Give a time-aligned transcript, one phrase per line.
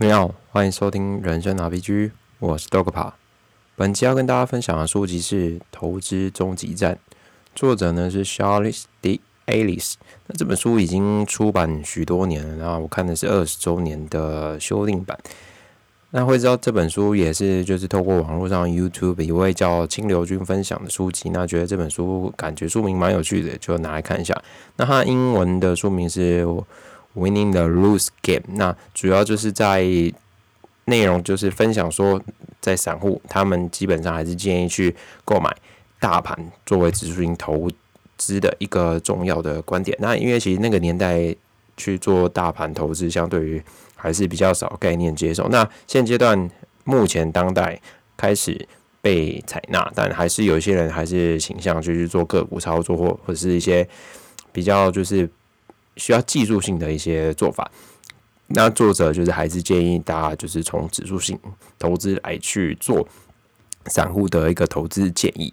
[0.00, 3.14] 你好，欢迎收听人生 RPG，我是 Dogpa。
[3.74, 6.94] 本期要跟大家分享的书籍是《投资终极战》，
[7.52, 9.20] 作者呢是 Charles D.
[9.46, 9.94] Alice。
[10.28, 15.18] 那这本书已经出版许多年了，然后我看的是二十周年的修订版。
[16.10, 24.40] 那会知道这本书也是就是透过网络上 YouTube 一位叫清流君分享的书籍，那觉得这本书感觉书名蛮有趣的，就拿来看一下。
[24.76, 26.46] 那它英文的书名是。
[27.14, 29.82] Winning the lose game，那主要就是在
[30.84, 32.22] 内容就是分享说，
[32.60, 34.94] 在散户他们基本上还是建议去
[35.24, 35.52] 购买
[35.98, 37.68] 大盘作为指数型投
[38.16, 39.96] 资的一个重要的观点。
[40.00, 41.34] 那因为其实那个年代
[41.76, 43.60] 去做大盘投资，相对于
[43.96, 45.48] 还是比较少概念接受。
[45.48, 46.48] 那现阶段
[46.84, 47.80] 目前当代
[48.16, 48.68] 开始
[49.00, 53.88] 被采纳，但还是有些人还是倾向去去做个股操作或或者是一些
[54.52, 55.28] 比较就是。
[55.98, 57.70] 需要技术性的一些做法，
[58.46, 61.38] 那作者就是还是建议大家就是从指数性
[61.78, 63.06] 投资来去做
[63.86, 65.52] 散户的一个投资建议。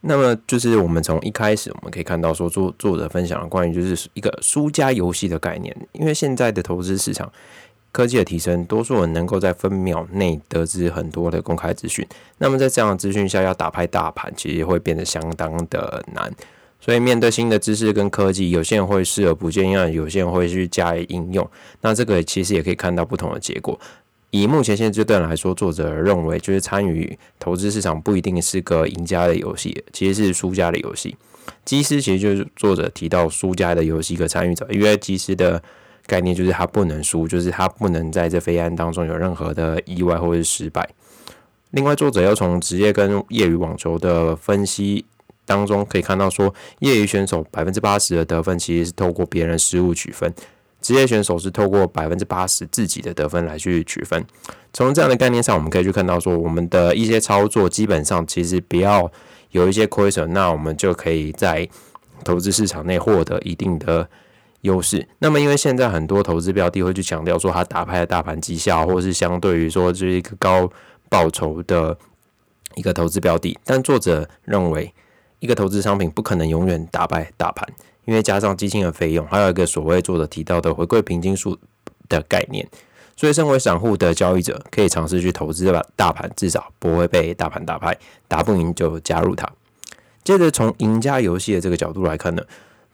[0.00, 7.32] 那么就是我们从一开始我们可以看到说作作者分享的关于就是一个输家游戏的概念，因为现在的投资市场
[7.90, 12.06] 科技的提升，多数人能够在分秒内得知很多的公开资讯，
[12.38, 16.30] 那么在这样的资讯下要打败大盘，其实会变得相当的难。
[16.84, 21.50] 所以，面对新的知识跟科技，有些人会视而不见，有些人会去加以应用。
[21.80, 23.80] 那这个其实也可以看到不同的结果。
[24.28, 31.16] 以目前现阶段来说，作者认为，就是参与投资市场不一定是个赢家的游戏，其实是输家的游戏。
[31.64, 35.62] 基师其实就是作者提到输家的游戏一个参与者，因为基师的
[36.06, 40.86] 概念就是他不能输，就是他不能在这飞案当中有任何的意外或者是失败。
[41.70, 45.06] 另外，作者要从职业跟业余网球的分析。
[45.46, 50.32] 当中可以看到，说业余选手百分之八十的得分其实是透过别人失误取分，
[50.80, 54.24] 职业选手是透过百分之八十自己的得分来去取分。
[54.72, 59.10] 从这样的概念上，我们可以去看到说，我们的一些操作基本上其实不要
[59.50, 61.68] 有一些亏损，那我们就可以在
[62.24, 64.08] 投资市场内获得一定的
[64.62, 65.06] 优势。
[65.18, 70.70] 那么，因为现在很多投资标的会去强调说，它打败的大盘绩效，或是相对于说这是一个高
[71.08, 71.96] 报酬的
[72.74, 74.92] 一个投资标的，但作者认为。
[75.44, 77.68] 一个投资商品不可能永远打败大盘，
[78.06, 81.58] 因为加上基金的费用，还有一个所谓作者提到的回馈平均数
[82.08, 82.66] 的概念。
[83.14, 89.46] 所以，身为散户的交易者，可以尝试去投资吧，大盘至少不会被大盘打败，打不赢就加入它。
[90.24, 92.42] 接着，从赢家游戏的这个角度来看呢，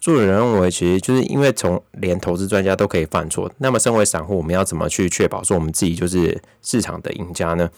[0.01, 7.71] 作者认为，其实就是因为从连投资专家都可以犯错，那么身为散户，我们要怎么去确保说我们自己就是市场的赢家呢？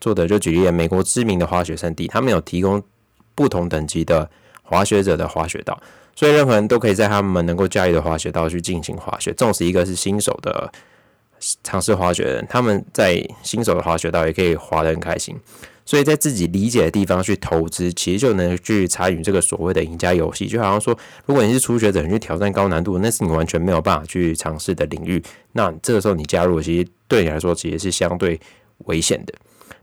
[0.00, 2.82] 作者就举例了，美国知名的滑雪圣地，他们有提供。
[3.36, 4.28] 不同等级的
[4.62, 5.80] 滑雪者的滑雪道，
[6.16, 9.32] 所以任何人都可以在他们能够驾驭的滑雪道去进行滑雪。
[9.34, 10.72] 纵使一个是新手的
[11.62, 15.36] 尝试滑雪人，他们在新手的滑雪道也可以滑得很开心。
[15.88, 20.48] 所以在自己理解的地方去投资，其实就能去参与这个所谓的赢家游戏。
[20.48, 25.22] 就好像说，如果你是初学者，你去挑战高难度，那是你完全没有办法去尝试的领域。
[25.52, 28.40] 那这个时候你加入，其实对你来说其实是相对
[28.86, 29.34] 危险的。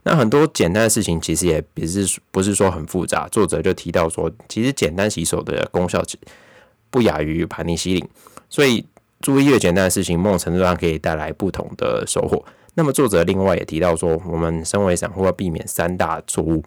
[0.02, 3.26] 那很多简单的事情其实也不是不是说很复杂。
[3.28, 6.02] 作者就提到说，其实简单洗手的功效
[6.90, 8.08] 不亚于盘尼西林，
[8.48, 8.86] 所以
[9.20, 12.44] 注意越简单的事情，某种程度上可以带来不同的收获。
[12.74, 16.62] 那么作者另外也提到说，我们身为散户要避免三大错误：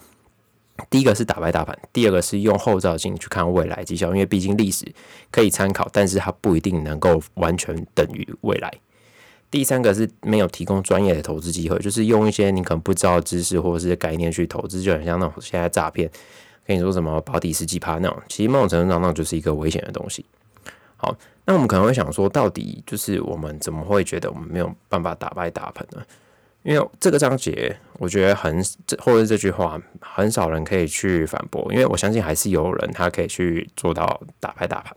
[0.90, 4.86] 第一个是打败大盘，第二个是用后照镜去看未来绩效，因为毕竟历史
[5.30, 8.74] 可以参考，但是它不一定能够完全等于未来。
[9.50, 16.10] 第三个是没有提供专业的投资机会，就是用一些你可能不知道的知识或者是概念去投资，就很像那种现在诈骗
[16.66, 20.26] 跟你说什么保底十几趴那种，其实某种程度上那就是一个危险的东西。
[20.98, 21.16] 好，
[21.46, 26.02] 那我们可能会想说，到底就是我们怎么会觉得我们没有办法打败大盘呢？
[26.68, 28.62] 因为这个章节，我觉得很
[29.00, 34.94] 或者这句话很少人可以去反驳，因为我相信还是有人他可以去做到打败大盘。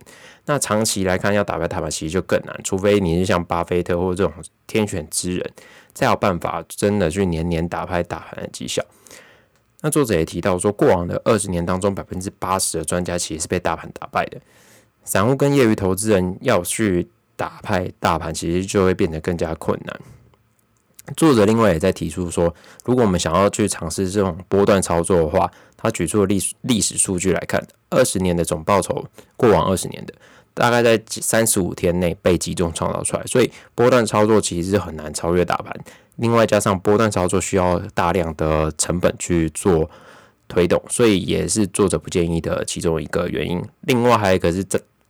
[0.47, 5.51] 那长期来看，要打败大盘其实就更难，除非你是像巴菲特或者这种天选之人，
[5.93, 8.83] 才有办法真的去年年打败大盘的绩效。
[9.79, 14.37] 那作者也提到说，过往的二十年当中，百分之八十的专家其实是被大盘打败的。
[15.05, 17.07] 散户跟业余投资人要去
[17.37, 19.97] 打败大盘，其实就会变得更加困难。
[21.17, 22.53] 作者另外也在提出说，
[22.85, 29.05] 如果我们想要去尝试这种波段操作的话，他举出了历历史数据来看，二十年的总报酬，
[29.35, 30.13] 过往二十年的
[30.53, 35.75] 大概在三十五天内被集中创造出来，所以波段操作其实是很难超越大盘。
[36.17, 39.89] 另外加上波段操作需要大量的成本去做
[40.47, 43.59] 推动，所以也是作者不建议的其中一个原因。
[43.81, 44.63] 另外还有一个是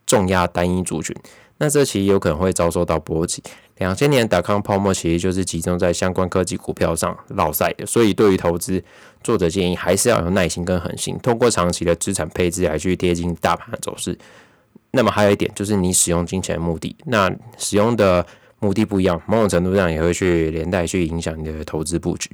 [0.06, 1.16] 重压单一族群。
[1.62, 3.42] 那这其实有可能会遭受到波及。
[3.78, 8.84] 两千年达康泡沫其实就是集中在相关科技股票上落赛的，所以对于投资，
[9.24, 14.18] 作者建议还是要有耐心跟恒心，通过长期的资产配置来去贴近大盘的走势。
[14.90, 18.26] 那么还有一点就是你使用金钱的目的，那使用的
[18.60, 22.32] 目的不一样，某种程度上也会去连带去影响你的投资布局。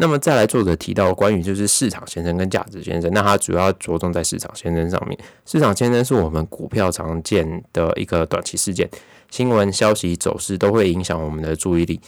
[0.00, 5.18] 那么再来，作者提到关于就是市场先生跟价值先生，那他主要着重在市场先生上面。
[5.44, 8.88] 市场先生是我们股票常见的一个短期事件，
[9.28, 12.00] 新闻消息走势都会影响我们的注意力。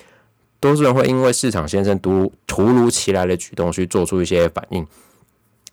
[0.61, 4.87] 多数人会因为市场先生突突如其来的举动去做出一些反应。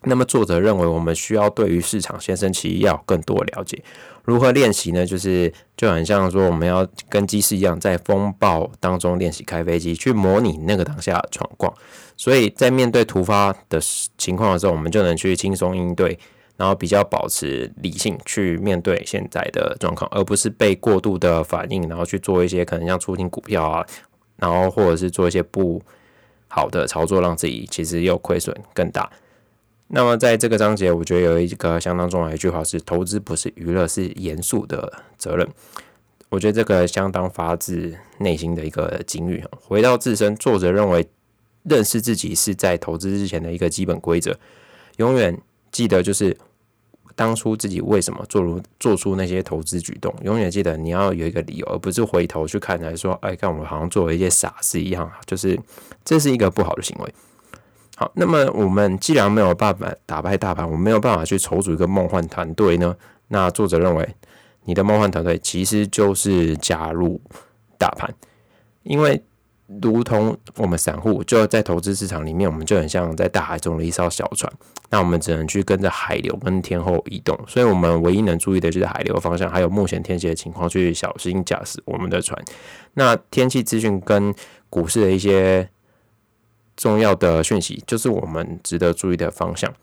[0.02, 3.80] 那么作者认为，我们需要对于市场先生其实要更多了解。
[4.24, 5.06] 如何练习呢？
[5.06, 11.72] 就是就很像说，我们要跟机师一样，在风暴当中练习开飞机，去模拟那个当下闯况。
[12.18, 13.80] 所以在面对突发的
[14.18, 16.18] 情况的时候，我们就能去轻松应对，
[16.56, 23.86] 然后比较保持理性去面对现在的状况，而不是被过度的反应，然后去做一些可能像出清股票啊，
[24.36, 25.80] 然后或者是做一些不
[26.48, 29.08] 好的操作，让自己其实又亏损更大。
[29.86, 35.48] 那么在这个章节，我觉得有一个相当重要的一句话是：投资不是娱乐，是严肃的责任。
[36.30, 39.42] 我觉得这个相当发自内心的一个警语。
[39.62, 41.08] 回到自身，作者认为
[41.62, 44.38] 认识自己是在投资之前的一个基本规则。
[44.96, 45.40] 永远
[45.70, 46.36] 记得，就是
[47.14, 50.14] 当初自己为什么做如做出那些投资举动。
[50.22, 55.58] 永远记得你要有一个理由，而不是回头去看来说：“哎，看我好像做了一些傻事一样。”就是
[56.04, 57.14] 这是一个不好的行为。
[57.96, 62.96] 好，那么我们既然没有办法打败大盘，我们没有办法去筹组一个梦幻团队呢？
[63.26, 64.14] 那作者认为，
[64.64, 67.20] 你的梦幻团队其实就是加入
[67.76, 68.14] 大盘，
[68.84, 69.20] 因为
[69.82, 74.52] 如同我们散户就在投资市场里面，我们就很像在大海中的一艘小船，
[74.90, 82.42] 那我们只能去跟着海流跟天候移动，所以我们唯一能注意的就是海流方向，还有目前天气的情况，去小心驾驶我们的船。
[82.94, 84.34] 那天气资讯跟
[84.70, 85.68] 股市的一些。
[86.80, 89.74] 重要的讯息就是我们值得注意的方向。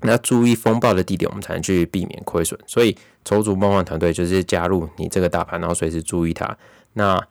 [0.00, 2.58] 那注意风暴的地点，我们才能去避免亏损。
[2.66, 2.96] 所以，
[3.26, 6.56] 筹组梦幻团队就是加入你这个大盘，然后随时注意它。
[6.94, 7.22] 那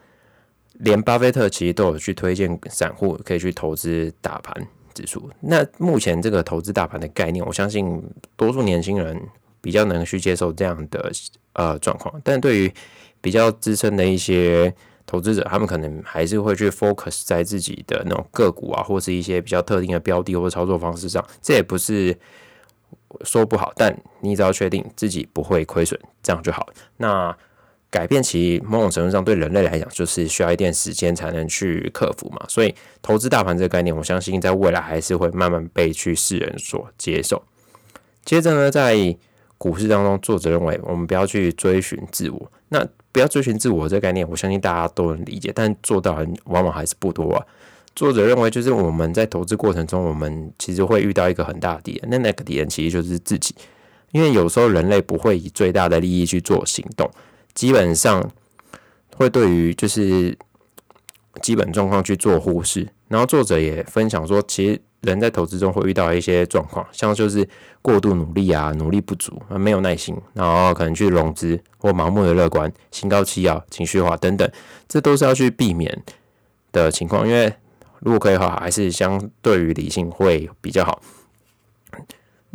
[0.80, 5.30] 连巴菲特其实都有去推荐散户可以去投资大盘指数。
[5.40, 8.04] 那目前这个投资大盘的概念，我相信
[8.36, 9.20] 多数年轻人
[9.62, 11.12] 比较能去接受这样的
[11.54, 12.14] 呃状况。
[12.24, 12.74] 但对于
[13.22, 14.74] 比较资深的一些，
[15.06, 21.26] 投资者他们可能还是会去 focus 在自己的那种个股啊，或是一些比较特定的标的或者操作方式上。
[21.42, 22.16] 这也不是
[23.22, 26.68] 说不好，但你只要确定自己不会亏损，这样就好。
[26.98, 27.36] 那
[27.90, 32.46] 改变其某种程度上对人类来讲，就是需要一点时间才能去克服嘛。
[32.48, 37.42] 所以投资大盘这个概念，我相信在未来还是会慢慢被去世人所接受。
[38.26, 39.16] 接着呢，在
[39.58, 42.52] 股市当中，作者认为我们不要去追寻自我。
[42.70, 47.46] 那不要追寻自我这个概念，我相信大家都能理解，但做到很往往还是不多啊。
[47.96, 53.56] 作者认为，就是我们在投资过程中，我们其实会遇到一个很大的敌人，那那个敌人其实就是自己。
[54.12, 57.10] 因为有时候人类不会以最大的利益去做行动，
[57.58, 58.30] 基本上
[59.16, 60.38] 会对于就是
[61.42, 62.88] 基本状况去做忽视。
[63.08, 64.82] 然后作者也分享说，其实。
[65.02, 67.48] 人在投资中会遇到一些状况，像就是
[67.84, 74.52] 过度努力啊，努力不足啊，没有耐心，然后可能去融资或盲目的乐观、心高气傲、情绪化等等，
[74.88, 76.04] 这都是要去避免
[76.72, 77.28] 的情况。
[77.28, 77.54] 因为
[78.00, 81.00] 如果可以的话，还是相对于理性会比较好。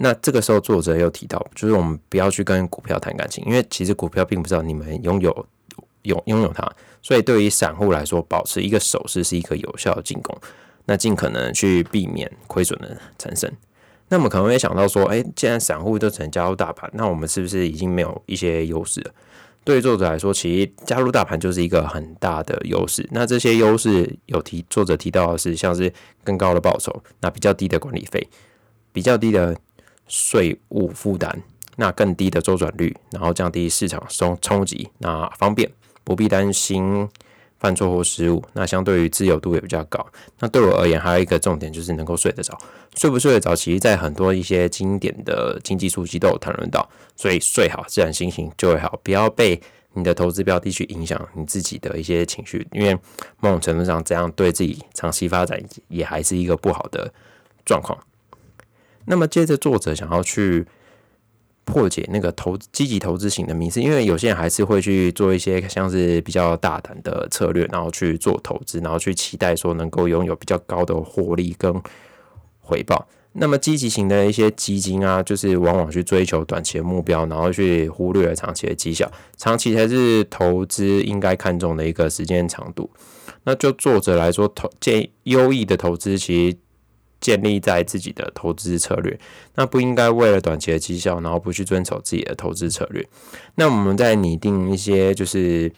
[0.03, 5.47] 那这个时候作者又提到，就是我们不要去跟股票谈感情，因为其实股票并不知道你们拥有
[6.03, 6.69] 拥拥有它，
[7.01, 10.37] 所以对于散户来说，保持一个手势是一个有效的进攻。
[10.87, 13.49] 那尽可能去避免亏损的产生。
[14.09, 19.13] 那么可能会想到说，哎，既然散户都只能加入大盘，那我们是不是已经没有一些优势了？
[19.63, 23.09] 对于作者来说，其实加入大盘就是一个很大的优势。
[23.13, 25.93] 那这些优势有提作者提到的是，像是
[26.25, 28.29] 更高的报酬，那比较低的管理费，
[28.93, 29.57] 比较低的
[30.13, 31.43] 税务负担，
[31.77, 35.73] 那更低的周转率，然后降低市场冲冲击，那方便，
[36.05, 37.09] 不必担心。
[37.63, 40.05] 犯错或失误，那相对于自由度也比较高。
[40.41, 42.59] 那对我而言，还有一个重点就是能够睡得着。
[42.97, 46.91] 睡不睡得着，其实在很多一些经典的经济书籍都有谈论到。
[47.15, 48.99] 所以睡好，自然心情就会好。
[49.05, 52.99] 不要被你的投资标的去影响你自己的一些情绪，因为
[53.39, 57.15] 某种程度上，这样对自己长期发展也还是一个不好的
[57.65, 57.97] 状况。
[59.07, 60.67] 那么接着，作者想要去。
[61.65, 71.73] 破解那个投积极投资型的迷思，因为有些人还是会去做一些像是比较大胆的策略，然后去做投资，然后去期待说能够拥有比较高的获利跟
[72.59, 73.07] 回报。
[73.35, 79.09] 那么积极型的一些基金啊，就是往往去追求短期的目标，然后去忽略了长期的绩效。
[79.37, 82.91] 长期才是投资应该看重的一个时间长度。
[83.45, 86.57] 那就作者来说，投建优异的投资其实
[87.23, 89.19] 建立在自己的投资策略，
[89.55, 93.03] 那不应该为了短期的绩效，然后不去遵守自己的投资策略。
[93.55, 95.73] 那我们在拟定一些就是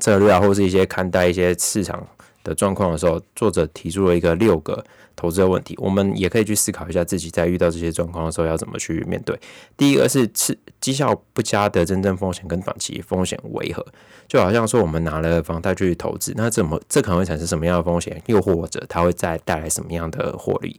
[0.00, 2.04] 策略啊，或是一些看待一些市场。
[2.42, 4.84] 的状况的时候，作者提出了一个六个
[5.16, 9.36] 投资的问题，我们也可以去思考一下自己在遇到这些状况的时候要怎么去面对。
[9.76, 13.84] 第一个是次绩效不佳的真正风险跟短期风险为何？
[14.28, 18.22] 就好像说我们拿了房贷去投资，那怎么这可能会产生什么样的风险？
[18.26, 20.78] 又或者它会再带来什么样的获利？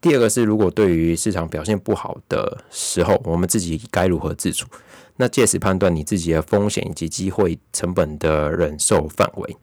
[0.00, 4.66] 第二个是如果对于市场表现不好的时候，我们自己该如何自处？
[5.18, 9.56] 那借此判断你自己的风险以及机会成本的忍受范围。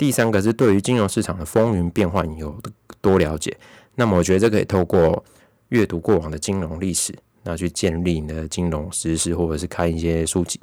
[0.00, 2.58] 第三个是对于金融市场的风云变幻有
[3.02, 3.54] 多了解，
[3.96, 5.22] 那么我觉得这可以透过
[5.68, 10.58] 阅读过往的金融历史，那去建立你的金融知识，或者是看一些书籍。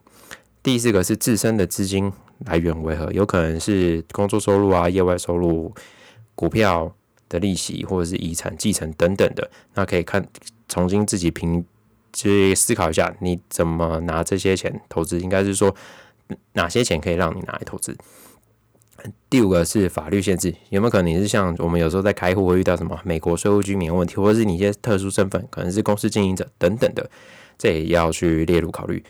[0.63, 2.11] 第四个是自身的资金
[2.47, 5.71] 来源为何，有可能是工作收入啊、业外收入、
[6.33, 6.91] 股票
[7.29, 10.27] 的利息，或者是遗产继承等等的，那可以看
[10.67, 11.63] 重新自己评
[12.11, 15.75] 去思考一下，你怎么拿这些钱投资，应该是说
[16.53, 17.95] 哪些钱可以让你拿来投资。
[19.29, 27.09] 第五个是法律限制，有没有可能你是像我们有时候在开户会遇到什么美国税务居民问题，或者是你一些特殊身份，可能是公司经营者等等的，
[27.57, 29.03] 这也要去列入考虑。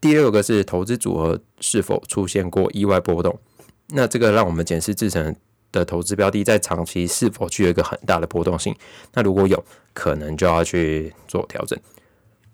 [0.00, 3.38] 第六个是投资组合是否出现过意外波动，
[3.88, 5.34] 那这个让我们检视自成
[5.72, 8.74] 的投资标的在长期是否具有一个很大的波动性，
[9.14, 9.64] 那如果有
[9.94, 11.78] 可能就要去做调整。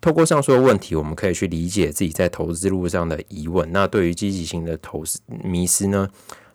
[0.03, 3.71] 透过上述的问题，我们可以去理解自己在投资路上的疑问。
[3.71, 6.09] 那对于积极性的投资迷失呢？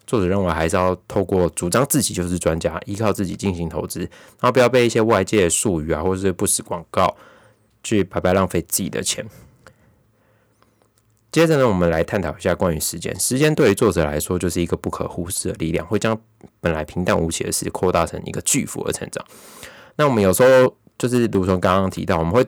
[0.06, 7.16] 作者认为还是要透过主张自己就是专家，依靠自己进行投资，然后不要被一些外界的术语啊，或者是不实广告
[7.84, 9.26] 去白白浪费自己的钱。
[11.32, 13.18] 接着呢，我们来探讨一下关于时间。
[13.18, 16.20] 时间对于作者来说就是一个不可忽视的力量，会将
[16.60, 19.26] 本来平淡无奇的事扩大成一个巨幅的成长。
[19.96, 22.46] 那我们有时候就是如同刚刚提到，我们会。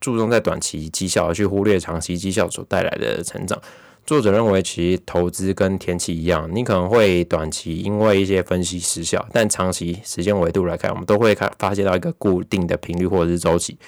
[0.00, 3.60] 注重在短期绩效，而去忽略长期绩效所带来的成长。
[4.06, 13.78] 作者认为，其实投资跟天气一样，你可能会短期因为一些分析失效，但长期时间维度来看，我们都会看发现到一个固定的频率或者是周期。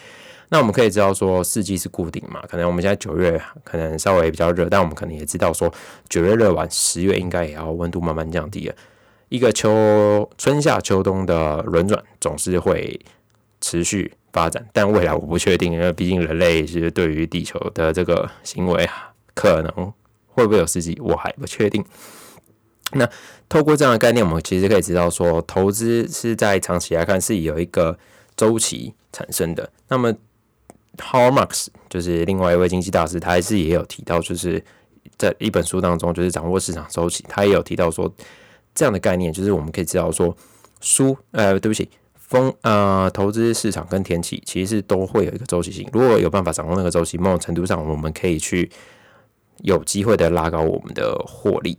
[0.50, 2.42] 那我们可以知道说，四季是固定嘛？
[2.47, 5.73] 可能我们现在九月可能稍微比较热，但我们可能也知道说，
[6.11, 8.75] 九月热完，十月应该也要温度慢慢降低了。
[9.31, 13.00] 一个秋春夏秋冬的轮转总是会
[13.62, 14.12] 持续。
[14.33, 18.89] 发展，但未来我不确定，因为毕竟人类是对于地球的这个行为，
[19.35, 19.93] 可能
[20.27, 21.85] 会不会有刺激，我还不确定。
[22.93, 23.09] 那
[23.49, 27.99] 透过这样的概念，我们其实可以知道说，投资是在长期来看是有一个
[28.37, 29.71] 周期产生的。
[29.89, 30.12] 那么
[30.99, 34.62] ，Har Marx 就是另外一位经济大师，他还是也有提到，就是
[35.17, 38.12] 在一本书当中，就是掌握市场周期，他也有提到说
[38.75, 40.35] 这样的概念，就是我们可以知道说，
[40.81, 41.89] 书呃，对不起。
[42.33, 45.87] 风呃，投资市场跟天气其实都会有一个周期性。
[45.93, 48.71] 如果有办法掌握那个周期，某种程度上我们可以去
[49.59, 51.77] 有机会的拉高我们的获利。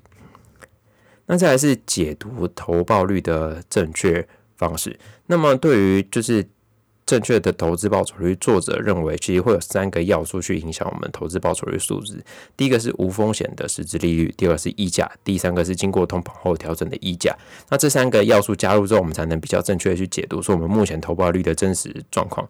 [1.25, 4.99] 那再来是解读投报率的正确方式。
[5.25, 6.47] 那么对于就是。
[7.05, 12.23] 正确的投资报酬率，作者认为其实会有三个要素去影响我们投资报酬率数值。
[12.55, 17.35] 第一个是无风险的实质利率，第二个是溢价，第三个是经过通膨后调整的溢价。
[17.69, 22.47] 那这三个要素加入之后，我们才能比较正确的去解读说我们目前投报率的真实状况。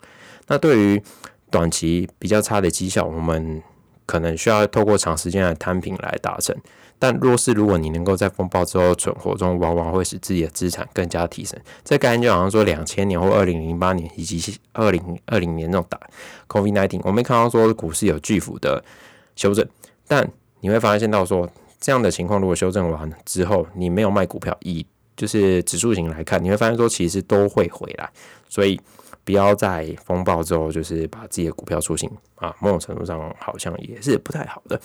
[0.48, 1.01] 那对于
[1.50, 3.62] 短期比较差的绩效，我们
[4.05, 6.55] 可能需要透过长时间的摊平来达成。
[7.03, 11.60] 但若是如果你能够在风暴之后存活中，往往会使自己的资产更加提升。
[11.83, 16.00] 这概念就好像说，两千年或二零零八年以及二零二零年那种打
[16.48, 18.81] COVID nineteen，我们看到说股市有巨幅的
[19.36, 19.67] 修正，
[20.07, 20.25] 但
[20.62, 24.86] 你会发现到说，这样的情况如果修正完之后，你没有卖股票，以
[25.17, 28.10] 就是指数型来看，你会发现说其实都会回来。
[28.48, 28.79] 所以
[29.25, 34.79] 不要在风暴之后就是把自己的股票出清啊，某种程度上好像也是不太好的。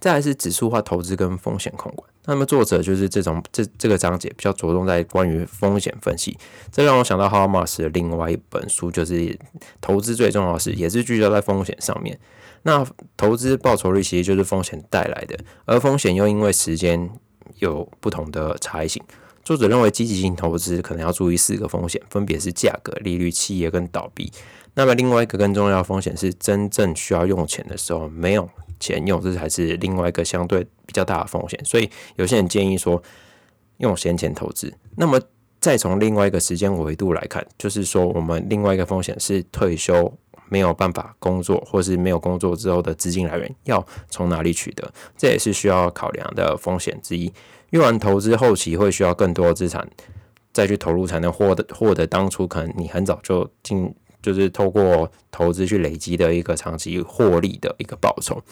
[0.00, 2.08] 再来是指数化投资跟风险控管。
[2.28, 6.36] 那么作者就是这种这这个章节比较着重在关于风险分析。
[6.72, 9.38] 这让我想到 h a r m a s 的另外一本书，就是
[9.80, 12.18] 投资最重要的是也是聚焦在风险上面。
[12.62, 12.84] 那
[13.16, 17.08] 投资报酬率其实就是风险带来的，而风险又因为时间
[17.60, 19.00] 有不同的差异性。
[19.44, 24.32] 作者认为积极性投资可能要注意四个风险，分别是价格、利率、企业跟倒闭。
[24.74, 28.50] 那么另外一个更重要的风险是真正需要用钱的时候没有。
[28.78, 33.02] 钱用，这才是另外一个相对比较大的风险，所以有些人建议说
[33.78, 34.72] 用闲钱投资。
[34.96, 35.20] 那么
[35.60, 40.12] 再从另外一个时间维度来看，就是说我们另外一个风险是退休
[40.48, 47.32] 没有办法工作，或是没有工作之后的资金来源要从哪里取得，这也是需要考量的风险之一。
[47.70, 49.88] 用完投资后期会需要更多资产
[50.52, 53.92] 再去投入，才能获得获得当初可能你很早就进，
[54.26, 58.42] 就是透过投资去累积的一个长期获利的一个报酬。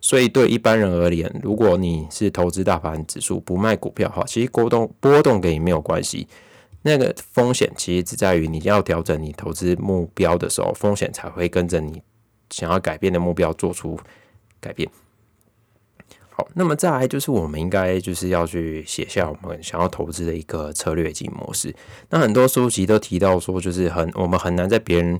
[0.00, 6.26] 所以对一般人而言，如果你是投资大盘指数不卖股票的话，其实波动波动跟你没有关系。
[6.82, 12.00] 那个风险其实只在于你要调整你投资目标的时候，风险才会跟着你
[12.48, 14.00] 想要改变的目标做出
[14.58, 14.88] 改变。
[16.54, 21.74] 那么再来就是我们应该就是要去写下我们想要投资的一个策略及模式。
[22.08, 25.18] 那很多书籍都提到说，就是很我们很难在别人。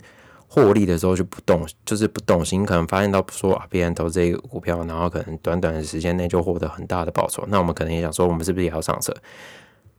[0.53, 9.15] 获利的时候就不动，就是不动心，可能发现到说啊，别人投这个股票，然后可能短短的时间内就获得很大的报酬，那我们可能也想说，我们是不是也要上车？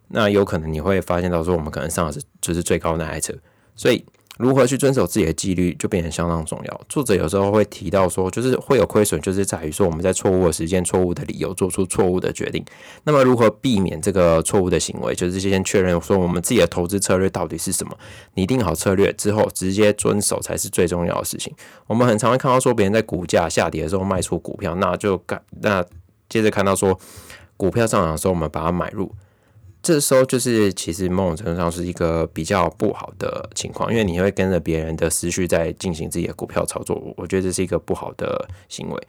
[0.10, 3.34] 那有可能你会发现到说，我们可能上的是就是最高那台车，
[3.78, 4.04] 所以。
[4.42, 6.82] 如何去遵守自己的纪律，就变得相当重要。
[6.90, 12.66] 作者有时候会提到说，就是会有亏损，就是在于说我们在错误的时间、错误的理由做出错误的决定。
[13.04, 15.14] 那么如何避免这个错误的行为？
[15.14, 17.96] 就是先确认说我们自己的投资策略到底是什么，
[18.34, 21.54] 拟定好策略之后，直接遵守才是最重要的事情。
[21.86, 25.86] 我们很常会看到说，别人在股价下跌的时候卖出股票，那就干那
[26.28, 27.00] 接着看到说
[27.56, 29.12] 股票上涨的时候，我们把它买入。
[29.84, 39.08] 这时候就是其实某种程度上是一个比较不好的情况，因为你会跟着别人的思绪在进行自己的股票操作，我觉得这是一个不好的行为。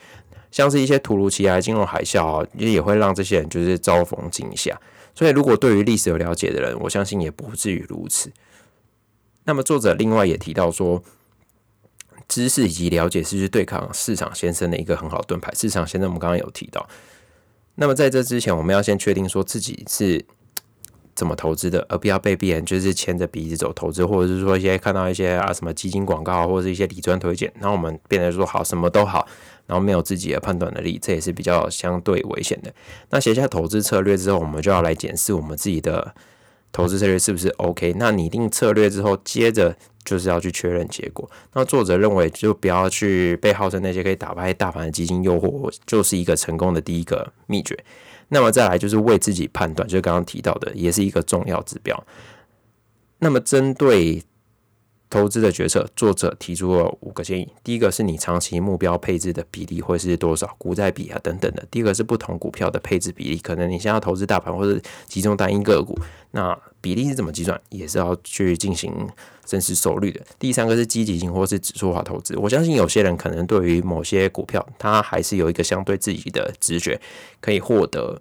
[0.50, 4.78] 像是一些突如其来金融海啸啊，也也会让这些人就是遭逢惊吓。
[5.14, 8.32] 所以，如果对于历史有了解的人，我相信也不至于如此。
[9.44, 11.02] 那么，作者另外也提到说，
[12.28, 15.52] 知识以及了解是去对抗市场先生的一个很好盾牌。
[15.54, 16.88] 市场先生我们刚刚有提到，
[17.74, 20.24] 那么在这之前，我们要先确定说自己是。
[21.14, 29.26] 怎么投资的，而不要被别人就是牵着鼻子走投资，或者是说一些看到一些啊什么基金广告或者是一些理专推荐，然后我们变得说好什么都好，
[29.66, 32.72] 然后没有自己的判断能力，这也是比较相对危险的。
[33.10, 36.14] 那写下投资策略之后，我们就要来检视我们自己的
[36.72, 37.94] 投资策略是不是 OK。
[37.98, 41.30] 那拟定策略之后，接着就是要去确认结果。
[41.52, 47.78] 那作者认为，就不要去被号称那些可以打败大盘的基金诱惑，就是一个成功的第一个秘诀。
[48.34, 52.02] 那么再来就是为自己判断，就刚刚提到的，也是一个重要指标。
[53.18, 54.22] 那么针对
[55.12, 57.46] 投资的决策，作者提出了五个建议。
[57.62, 61.62] 第一个是你长期目标配置的比例会是多少，股债比啊等等的。
[61.70, 65.94] 第二个是不同股票的配置比例，可能你现在投资大盘或者集中单一个股，
[66.30, 69.06] 那比例是怎么计算，也是要去进行
[69.46, 70.18] 深思熟虑的。
[70.38, 72.34] 第三个是积极性或是指数化投资。
[72.38, 76.98] 我相信有些人可能对于某些股票，他还是有一个相对自己的直觉，
[77.38, 78.18] 可以获得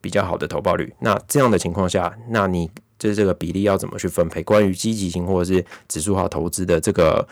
[0.00, 0.94] 比较好的投报率。
[1.00, 2.70] 那这样的情况下，那你。
[3.00, 4.42] 就是这个比例要怎么去分配？
[4.44, 7.26] 关于积极性或者是指数化投资的这个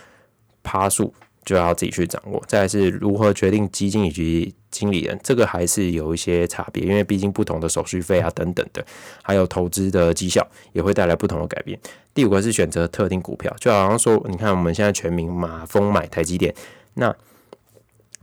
[0.64, 1.12] 趴数，
[1.44, 2.42] 就要自己去掌握。
[2.48, 8.85] 再是如何决定基金以及经理人，这个还是有一些差别，因为毕竟不同的手续费啊等等的，
[9.22, 11.78] 还有投资的绩效也会带来不同的改变。
[12.14, 16.54] 第五个是选择特定股票，就好像说，你看我们现在全民马蜂买台积电，
[16.94, 17.14] 那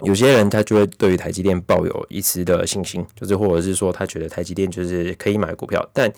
[0.01, 6.12] 有些人他就会对于台积电抱有一丝的信心，就是或者是说他觉得台积电就是可以买股票，但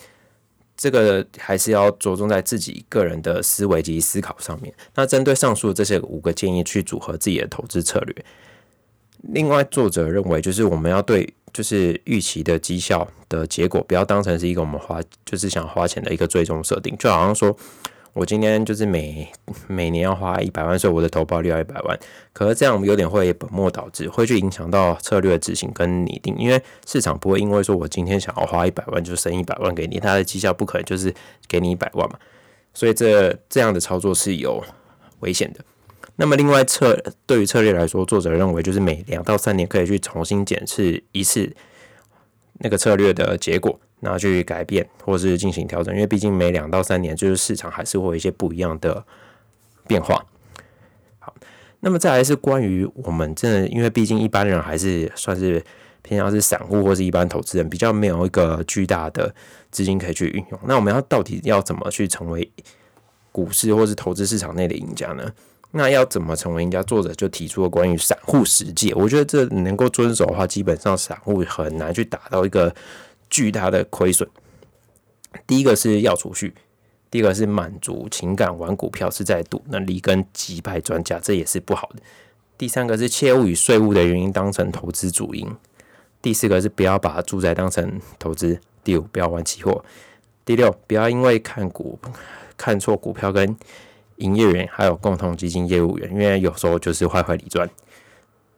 [0.77, 4.73] 这个还是要着重在自己个人的思维及思考上面。
[4.95, 8.15] 那针对上述这些五个建议去组合自己的投资策略。
[9.33, 17.57] 另外，作者认为就是我们要对就是预期的绩效的结果，不要当成是一个我们花就是想花钱的一个最终设定，就好像说。
[18.17, 19.31] 我今天就是每
[19.67, 21.99] 每年要花一百万，所以我的投保率要一百万。
[22.33, 26.35] 可是这样有点会本末倒置，会去影响到策略执行跟拟定。
[26.35, 31.13] 因为市场不会因为说我今天想要花一百万就升一百万给你，它的绩效不可能就是
[31.47, 32.17] 给你一百万嘛。
[32.73, 34.63] 所以这这样的操作是有
[35.19, 35.63] 危险的。
[36.15, 41.55] 那么另外策对于策略来说，作者认为就是每两到三年可以去重新检视一次
[42.53, 43.79] 那个策略的结果。
[43.99, 49.03] 那去改变或是进行调整，因为毕竟每两到三年，就是市场还是会有一些不一样的
[49.87, 50.23] 变化。
[51.17, 51.33] 好，
[51.79, 55.63] 那么再来是关于我们真的，因为毕竟一般人还是算是
[56.03, 59.33] 偏向是散户或是一般投资人，比较没有一个巨大的
[59.71, 60.59] 资金可以去运用。
[60.65, 62.47] 那我们要到底要怎么去成为
[63.31, 65.31] 股市或是投资市场内的赢家呢？
[65.71, 66.83] 那要怎么成为赢家？
[66.83, 72.71] 作者就提出了关于散户实践，我觉得这能够遵守的话，基本上散户很难去达到一个。
[73.29, 74.29] 巨大的亏损。
[75.45, 76.53] 第一个是要储蓄，
[77.11, 82.01] 第二个是满足情感玩股票是在赌，那离根击败专家，这也是不好的。
[82.57, 85.47] 第三个是切勿以税务的原因当成投资主因。
[86.21, 88.59] 第四个是不要把住宅当成投资。
[88.83, 89.83] 第五，不要玩期货。
[90.43, 91.99] 第六，不要因为看股
[92.57, 93.55] 看错股票跟
[94.15, 97.69] 营业员还有共同基金业务员，因为有时候就是坏坏理赚。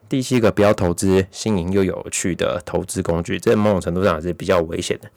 [0.10, 5.08] 第七个，不要投资新颖又有趣的投资工具，这某种程度上是比较危险的。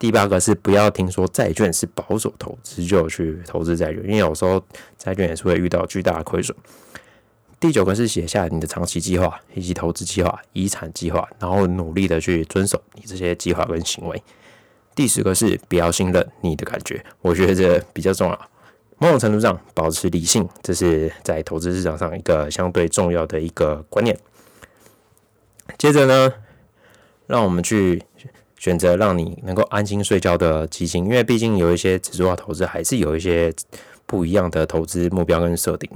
[0.00, 4.60] 第八个是不要听说债券是保守投资就去投资债券，因为有时候
[4.98, 6.56] 债券也是会遇到巨大的亏损。
[7.60, 14.20] 第九个是写下你的长期计划以及投资计划、遗产计划，然后努力的去遵守你这些计划跟行为。
[14.96, 18.48] 第十个是不要信任你的感觉，我觉得这比较重要。
[18.98, 24.18] 某种程度上，保持理性，这是在投资市场上一个相对重要的一个观念。
[25.78, 26.32] 接着呢，
[27.26, 28.02] 让我们去。
[28.58, 33.52] 选择让你能够安心睡觉的基金，因为毕竟有一些指数化投资还是有一些
[34.06, 35.90] 不一样的投资目标跟设定。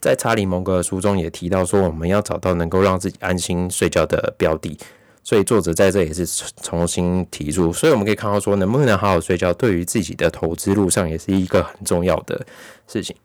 [0.00, 4.78] 在查理蒙格的书中也提到说，我们要找到能够让自己安心睡觉的标的。
[5.24, 6.24] 所以作者在这也是
[6.62, 12.46] 重新提出，所以我们可以看到说，能不能好好睡觉，对于自己的投资路上也是一个很重要的
[12.86, 13.16] 事情。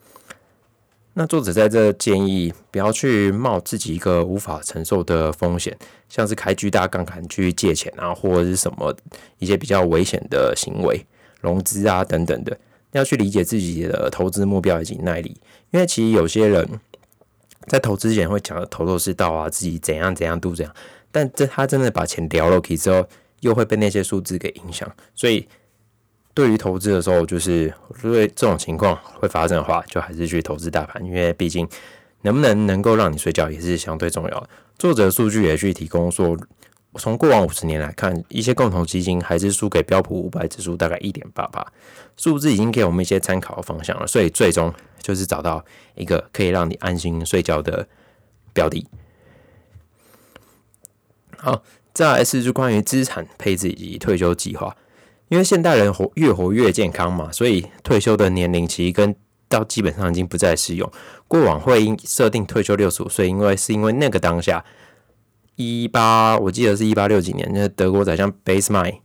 [1.19, 5.75] 那作者在这建议，不要去冒自己一个无法承受的风险，
[6.07, 8.95] 像是开巨大杠杆去借钱啊，或者是什么
[9.39, 11.03] 一些比较危险的行为、
[11.41, 12.55] 融资啊等等的。
[12.91, 15.35] 要去理解自己的投资目标以及耐力，
[15.71, 16.69] 因为其实有些人
[17.65, 20.75] 在投资前会讲的头头是道啊，自己怎样怎样都怎样，
[21.11, 23.03] 但这他真的把钱掉了去之后，
[23.39, 25.47] 又会被那些数字给影响，所以。
[26.37, 27.73] 对于投资的时候，就是
[28.03, 31.67] 因为这种情况会发生的话，就还是去投资大盘，因为毕竟
[32.21, 34.49] 能不能能够让你睡觉也是相对重要的。
[34.77, 36.37] 作者数据也去提供说，
[36.93, 41.65] 从过往五十年来看，一些共同基金还是输给标普五百指数大概一点八八，
[42.17, 44.05] 数字已经给我们一些参考的方向了。
[44.05, 44.71] 所以最终
[45.01, 47.87] 就是找到一个可以让你安心睡觉的
[48.53, 48.85] 标的。
[51.35, 51.63] 好，
[51.95, 54.77] 再来是就关于资产配置以及退休计划。
[55.29, 59.15] 因为现代人活越活越健康嘛，所以退休的年龄其实跟
[59.49, 60.89] 到基本上已经不再适用。
[61.27, 64.63] 过往会设定退休六十五岁，因为是因为那个当下
[65.55, 68.97] 一八，我记得是一八六几年，那德国宰相 b a s e m i n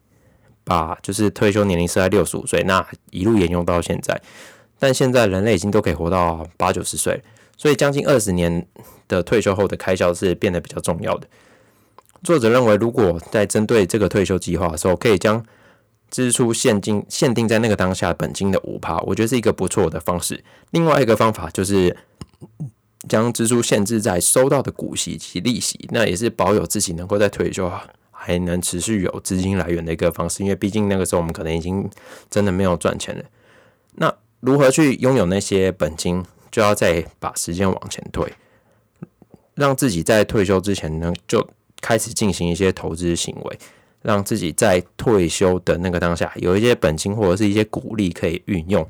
[0.65, 4.21] 把就是退休年龄设在六十五岁，那一路沿用到现在。
[4.79, 7.23] 但现在人类已经都可以活到八九十岁，
[7.57, 8.67] 所以将近二十年
[9.09, 11.27] 的退休后的开销是变得比较重要的。
[12.23, 15.45] 作者认为，如果在针对这个退休计划的时候，可以将
[16.13, 20.45] 支出现金限定在那个当下本金的五趴，我觉得是一个不错的方式。
[20.71, 21.97] 另外一个方法就是
[23.09, 27.73] 将支出限制在收到的股息及利息，那也是保有自己能够在退休
[28.11, 30.43] 还能持续有资金来源的一个方式。
[30.43, 31.89] 因为毕竟那个时候我们可能已经
[32.31, 33.25] 真的没有赚钱了。
[33.95, 38.31] 那如何去拥有那些本金，就要再把时间往前推，
[39.55, 41.49] 让自己在退休之前呢就
[41.81, 43.59] 开始进行一些投资行为。
[44.03, 48.87] 让自己在退休的那个当下有一些本金或者是一些鼓励可以运用。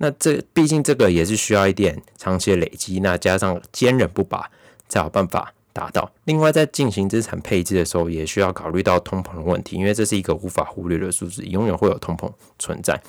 [0.00, 4.48] 那这毕竟这个也是需要一点长期的累积，那加上坚韧不拔
[4.88, 6.08] 才有办法达到。
[6.24, 13.00] 另外，在进行资产配置的时候，也需要考虑到通膨的问题，因为这是一个无法忽略的数字，永远会有通膨存在。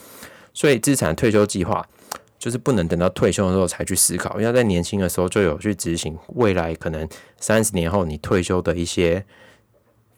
[0.51, 1.87] 所以，资产退休计划
[2.39, 7.07] 就是不能等到退休的时候才去思考，要在年轻的时候就有去执行，未来可能
[7.39, 9.23] 三十年后你退休的一些。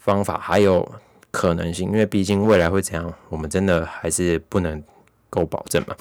[0.03, 0.91] 方法还有
[1.29, 4.83] 可能性，因为毕竟未来会怎样，我们真的还是不能
[5.29, 5.95] 够保证嘛。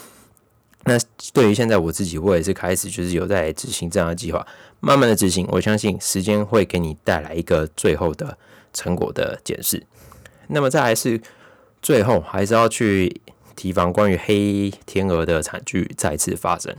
[0.85, 0.99] 那
[1.35, 4.45] 对于现在我自己，我也是开始就是有在执行这样的计划，
[4.81, 8.39] 慢慢的执行，我相信时间会给你带来一个最后的
[8.73, 9.87] 成果的检视。
[10.49, 11.21] 那么再来是
[11.83, 13.21] 最后还是要去
[13.55, 16.75] 提防关于黑天鹅的惨剧再次发生。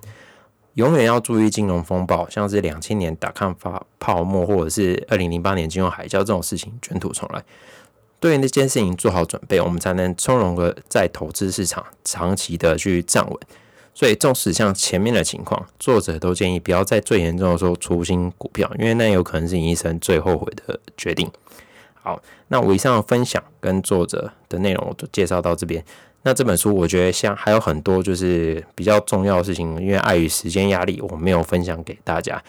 [0.76, 7.44] 永远要注意金融风暴，像是两千年打抗发泡沫，或者是二零零八年金融海啸这种事情卷土重来。
[8.20, 13.38] 对于那件事情做好准备，我们才能从容的在投资市场长期的去站稳。
[13.94, 21.30] 所以，纵使像前面的情况，作者都建议不要在最严重的时候出新股票，因为那有可能是你一生最后悔的决定。
[21.96, 25.84] 好，那我以上的分享跟作者的内容，我都介绍到这边。
[26.24, 32.42] 那这本书，我觉得像还有很多就是比较重要的事情，因为碍于时间压力，我没有分享给大家。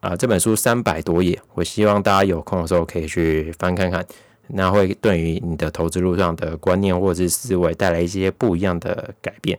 [0.00, 4.04] 啊，这本书三百多页，我希望大家有空的时候可以去翻看看，
[4.48, 9.58] 那会对于你的投资路上的观念或者是思维带来一些不一样的改变。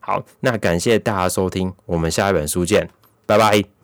[0.00, 2.88] 好，那感谢大家收听，我们下一本书见，
[3.24, 3.81] 拜拜。